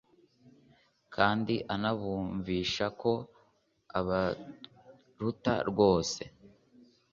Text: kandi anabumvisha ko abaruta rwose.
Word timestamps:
kandi 1.15 1.53
anabumvisha 1.73 2.85
ko 3.01 3.11
abaruta 3.99 5.53
rwose. 5.69 6.21